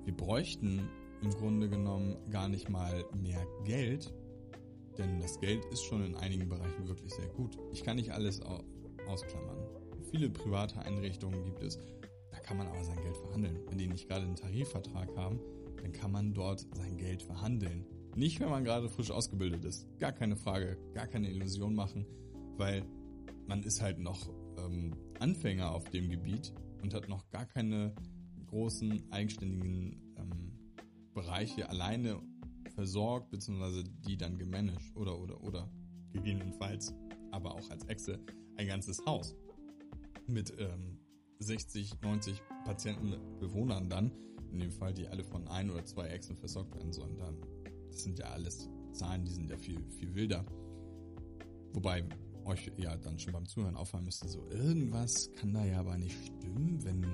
[0.05, 0.89] Wir bräuchten
[1.23, 4.15] im Grunde genommen gar nicht mal mehr Geld,
[4.97, 7.59] denn das Geld ist schon in einigen Bereichen wirklich sehr gut.
[7.73, 9.59] Ich kann nicht alles ausklammern.
[10.11, 11.79] Viele private Einrichtungen gibt es,
[12.31, 13.59] da kann man aber sein Geld verhandeln.
[13.69, 15.41] Wenn die nicht gerade einen Tarifvertrag haben,
[15.83, 17.85] dann kann man dort sein Geld verhandeln.
[18.19, 19.87] Nicht, wenn man gerade frisch ausgebildet ist.
[20.01, 22.05] Gar keine Frage, gar keine Illusion machen,
[22.57, 22.85] weil
[23.47, 26.53] man ist halt noch ähm, Anfänger auf dem Gebiet
[26.83, 27.95] und hat noch gar keine
[28.49, 30.53] großen eigenständigen ähm,
[31.15, 32.21] Bereiche alleine
[32.75, 35.71] versorgt, beziehungsweise die dann gemanagt oder oder oder
[36.13, 36.93] gegebenenfalls,
[37.31, 38.19] aber auch als Exe
[38.57, 39.37] ein ganzes Haus
[40.27, 40.99] mit ähm,
[41.39, 44.11] 60, 90 Patienten, Bewohnern dann,
[44.51, 47.37] in dem Fall, die alle von ein oder zwei Echsen versorgt werden sollen, dann,
[47.91, 50.45] das sind ja alles Zahlen, die sind ja viel, viel wilder.
[51.73, 52.05] Wobei
[52.45, 56.17] euch ja dann schon beim Zuhören auffallen müsste, so irgendwas kann da ja aber nicht
[56.27, 57.07] stimmen, wenn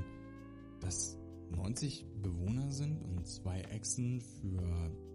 [0.81, 1.19] das
[1.51, 4.63] 90 Bewohner sind und zwei Echsen für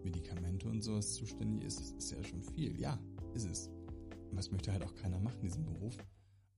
[0.04, 2.80] Medikamente und sowas zuständig ist, das ist ja schon viel.
[2.80, 3.00] Ja,
[3.34, 3.68] ist es.
[4.30, 5.98] Und das möchte halt auch keiner machen, diesen Beruf,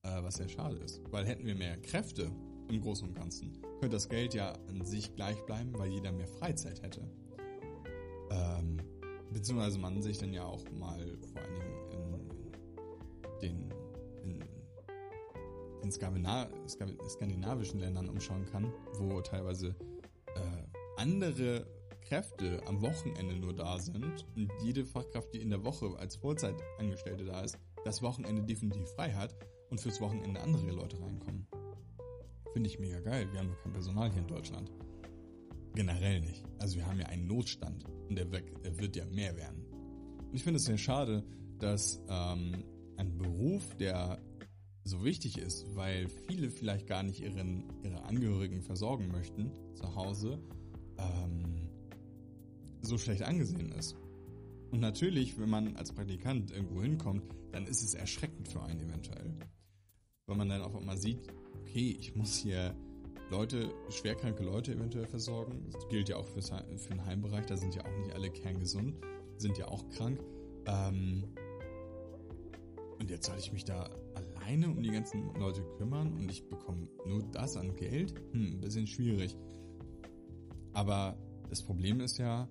[0.03, 1.01] äh, was sehr schade ist.
[1.11, 2.31] Weil hätten wir mehr Kräfte
[2.69, 6.27] im Großen und Ganzen, könnte das Geld ja an sich gleich bleiben, weil jeder mehr
[6.27, 7.01] Freizeit hätte.
[8.29, 8.77] Ähm,
[9.31, 11.81] beziehungsweise man sich dann ja auch mal vor allen Dingen
[13.41, 13.73] den
[14.23, 14.43] in,
[15.81, 16.49] in Skandina
[17.07, 19.75] skandinavischen Ländern umschauen kann, wo teilweise
[20.35, 20.63] äh,
[20.97, 21.65] andere
[22.01, 27.25] Kräfte am Wochenende nur da sind und jede Fachkraft, die in der Woche als Vollzeitangestellte
[27.25, 29.35] da ist, das Wochenende definitiv frei hat
[29.69, 31.47] und fürs Wochenende andere Leute reinkommen.
[32.53, 33.29] Finde ich mega geil.
[33.31, 34.71] Wir haben nur kein Personal hier in Deutschland.
[35.73, 36.43] Generell nicht.
[36.59, 39.65] Also wir haben ja einen Notstand und der wird ja mehr werden.
[40.33, 41.23] Ich finde es sehr schade,
[41.59, 42.63] dass ähm,
[42.97, 44.19] ein Beruf, der
[44.83, 50.39] so wichtig ist, weil viele vielleicht gar nicht ihren, ihre Angehörigen versorgen möchten zu Hause,
[50.97, 51.69] ähm,
[52.81, 53.95] so schlecht angesehen ist.
[54.71, 59.33] Und natürlich, wenn man als Praktikant irgendwo hinkommt, dann ist es erschreckend für einen eventuell.
[60.25, 61.27] Weil man dann auch immer sieht,
[61.61, 62.75] okay, ich muss hier
[63.31, 65.69] Leute, schwerkranke Leute eventuell versorgen.
[65.71, 68.97] Das gilt ja auch für, den Heimbereich, da sind ja auch nicht alle kerngesund,
[69.37, 70.19] sind ja auch krank.
[70.65, 71.23] Ähm,
[72.99, 76.89] und jetzt soll ich mich da alleine um die ganzen Leute kümmern und ich bekomme
[77.07, 78.13] nur das an Geld?
[78.33, 79.37] Hm, ein bisschen schwierig.
[80.73, 81.17] Aber
[81.49, 82.49] das Problem ist ja,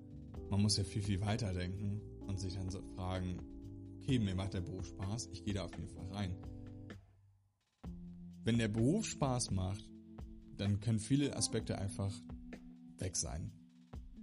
[0.48, 3.36] man muss ja viel, viel weiter denken und sich dann so fragen,
[3.98, 6.34] okay, mir macht der Beruf Spaß, ich gehe da auf jeden Fall rein.
[8.44, 9.89] Wenn der Beruf Spaß macht,
[10.60, 12.12] dann können viele Aspekte einfach
[12.98, 13.50] weg sein.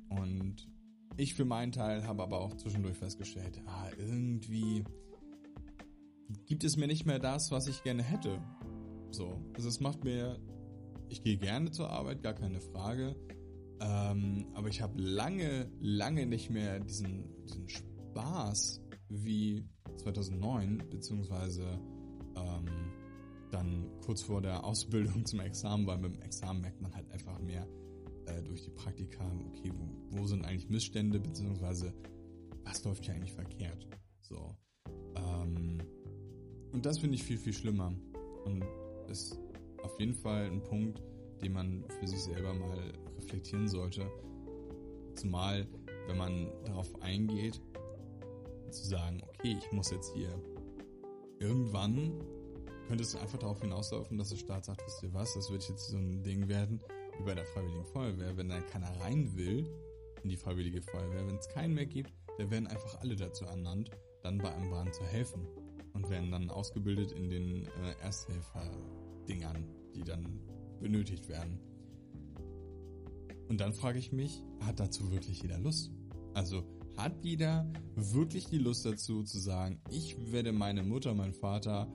[0.09, 0.69] Und
[1.17, 4.85] ich für meinen Teil habe aber auch zwischendurch festgestellt, ah, irgendwie
[6.45, 8.39] gibt es mir nicht mehr das, was ich gerne hätte.
[9.11, 10.39] So, also es macht mir,
[11.09, 13.15] ich gehe gerne zur Arbeit, gar keine Frage.
[13.79, 21.79] Ähm, aber ich habe lange, lange nicht mehr diesen, diesen Spaß wie 2009, beziehungsweise
[22.35, 22.67] ähm,
[23.51, 27.39] dann kurz vor der Ausbildung zum Examen, weil mit dem Examen merkt man halt einfach
[27.39, 27.67] mehr
[28.25, 31.93] äh, durch die Praktika, okay, wo, wo sind eigentlich Missstände, beziehungsweise
[32.63, 33.87] was läuft hier eigentlich verkehrt.
[34.21, 34.55] So.
[35.15, 35.79] Ähm,
[36.71, 37.93] und das finde ich viel, viel schlimmer.
[38.45, 38.63] Und
[39.09, 39.39] ist
[39.83, 41.01] auf jeden Fall ein Punkt,
[41.41, 44.09] den man für sich selber mal reflektieren sollte.
[45.15, 45.67] Zumal,
[46.07, 47.61] wenn man darauf eingeht,
[48.69, 50.29] zu sagen, okay, ich muss jetzt hier
[51.39, 52.11] irgendwann
[52.87, 55.89] könnte es einfach darauf hinauslaufen, dass der Staat sagt, wisst ihr was, das wird jetzt
[55.89, 56.81] so ein Ding werden,
[57.17, 58.37] wie bei der Freiwilligen Feuerwehr.
[58.37, 59.69] Wenn da keiner rein will
[60.23, 63.91] in die Freiwillige Feuerwehr, wenn es keinen mehr gibt, dann werden einfach alle dazu ernannt,
[64.23, 65.47] dann bei einem Brand zu helfen
[65.93, 70.39] und werden dann ausgebildet in den äh, Ersthelfer-Dingern, die dann
[70.79, 71.59] benötigt werden.
[73.49, 75.91] Und dann frage ich mich, hat dazu wirklich jeder Lust?
[76.33, 76.63] Also
[76.97, 81.87] hat jeder wirklich die Lust dazu zu sagen, ich werde meine Mutter, mein Vater,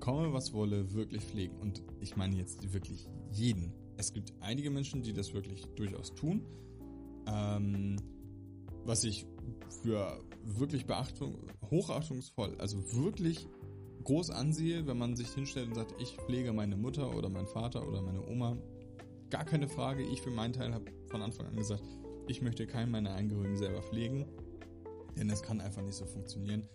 [0.00, 1.56] komme was wolle, wirklich pflegen.
[1.58, 3.72] Und ich meine jetzt wirklich jeden.
[3.96, 6.44] Es gibt einige Menschen, die das wirklich durchaus tun.
[7.26, 7.96] Ähm,
[8.84, 9.26] was ich
[9.82, 11.38] für wirklich Beachtung,
[11.70, 13.48] hochachtungsvoll, also wirklich
[14.04, 17.86] groß ansehe, wenn man sich hinstellt und sagt, ich pflege meine Mutter oder meinen Vater
[17.88, 18.58] oder meine Oma.
[19.30, 20.02] Gar keine Frage.
[20.02, 21.82] Ich für meinen Teil habe von Anfang an gesagt,
[22.28, 24.26] ich möchte keinen meiner Angehörigen selber pflegen.
[25.16, 26.68] Denn es kann einfach nicht so funktionieren,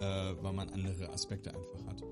[0.00, 2.02] äh, weil man andere Aspekte einfach hat.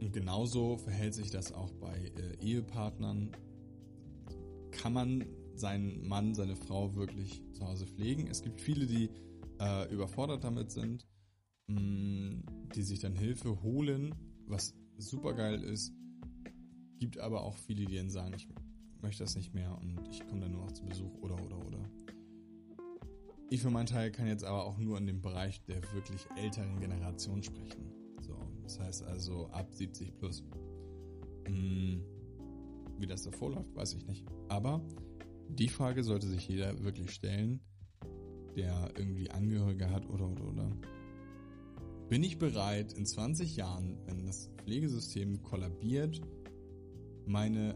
[0.00, 3.32] Und genauso verhält sich das auch bei äh, Ehepartnern.
[4.70, 8.28] Kann man seinen Mann, seine Frau wirklich zu Hause pflegen?
[8.28, 9.10] Es gibt viele, die
[9.60, 11.06] äh, überfordert damit sind,
[11.66, 12.42] mh, mm,
[12.74, 14.14] die sich dann Hilfe holen,
[14.46, 15.92] was super geil ist.
[16.98, 18.48] Gibt aber auch viele, die dann sagen, ich
[19.00, 21.90] möchte das nicht mehr und ich komme dann nur noch zu Besuch oder oder oder.
[23.50, 26.80] Ich für meinen Teil kann jetzt aber auch nur in dem Bereich der wirklich älteren
[26.80, 27.92] Generation sprechen.
[28.68, 30.44] Das heißt also ab 70 plus.
[31.46, 32.02] Hm,
[32.98, 34.26] wie das davor läuft, weiß ich nicht.
[34.48, 34.82] Aber
[35.48, 37.60] die Frage sollte sich jeder wirklich stellen,
[38.56, 40.70] der irgendwie Angehörige hat oder oder oder.
[42.10, 46.20] Bin ich bereit, in 20 Jahren, wenn das Pflegesystem kollabiert,
[47.24, 47.74] meine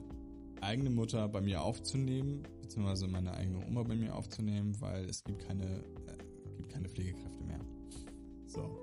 [0.60, 5.38] eigene Mutter bei mir aufzunehmen, beziehungsweise meine eigene Oma bei mir aufzunehmen, weil es gibt
[5.38, 7.60] keine, äh, gibt keine Pflegekräfte mehr.
[8.46, 8.78] So.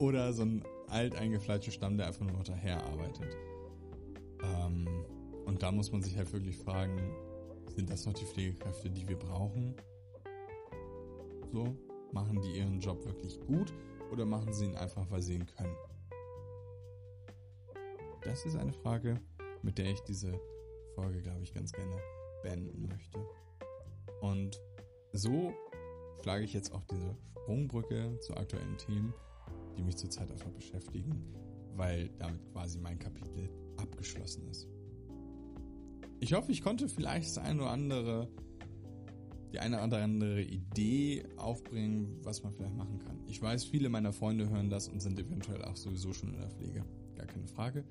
[0.00, 3.36] Oder so ein alt eingefleischter Stamm, der einfach nur noch daher arbeitet.
[4.42, 4.88] Ähm,
[5.46, 7.14] und da muss man sich halt wirklich fragen,
[7.68, 9.74] sind das noch die Pflegekräfte, die wir brauchen?
[11.52, 11.76] So,
[12.12, 13.72] machen die ihren Job wirklich gut
[14.12, 15.76] oder machen sie ihn einfach, weil sie ihn können?
[18.22, 19.20] Das ist eine Frage,
[19.62, 20.38] mit der ich diese
[20.94, 21.96] Folge, glaube ich, ganz gerne
[22.42, 23.18] beenden möchte.
[24.20, 24.60] Und
[25.12, 25.52] so
[26.22, 29.14] schlage ich jetzt auch diese Sprungbrücke zu aktuellen Themen,
[29.78, 31.22] die mich zurzeit einfach beschäftigen,
[31.76, 34.68] weil damit quasi mein Kapitel abgeschlossen ist.
[36.20, 38.28] Ich hoffe, ich konnte vielleicht das eine oder andere,
[39.52, 43.20] die eine oder andere Idee aufbringen, was man vielleicht machen kann.
[43.28, 46.50] Ich weiß, viele meiner Freunde hören das und sind eventuell auch sowieso schon in der
[46.50, 46.84] Pflege.
[47.14, 47.84] Gar keine Frage.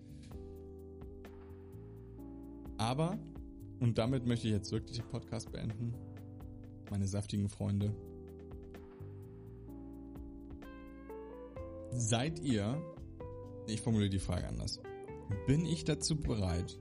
[2.78, 3.17] Aber,
[3.80, 5.93] und damit möchte ich jetzt wirklich den Podcast beenden,
[6.91, 7.95] meine saftigen Freunde,
[11.91, 12.82] seid ihr,
[13.67, 14.82] ich formuliere die Frage anders,
[15.45, 16.80] bin ich dazu bereit,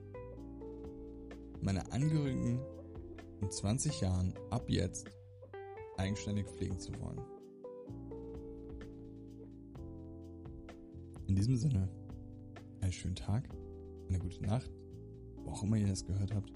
[1.60, 2.60] meine Angehörigen
[3.40, 5.08] in 20 Jahren ab jetzt
[5.96, 7.20] eigenständig pflegen zu wollen?
[11.26, 11.88] In diesem Sinne,
[12.80, 13.48] einen schönen Tag,
[14.08, 14.70] eine gute Nacht
[15.46, 16.52] wo auch immer ihr das gehört habt.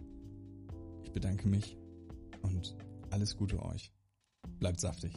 [1.05, 1.79] Ich bedanke mich
[2.43, 2.77] und
[3.11, 3.93] alles Gute euch.
[4.59, 5.13] Bleibt saftig.